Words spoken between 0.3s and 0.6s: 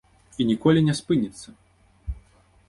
І